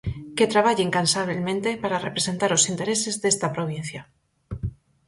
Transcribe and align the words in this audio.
Que 0.37 0.51
traballe 0.53 0.85
incansabelmente 0.89 1.69
para 1.81 2.03
representar 2.07 2.51
os 2.57 2.63
intereses 2.71 3.15
desta 3.23 3.47
provincia. 3.55 4.01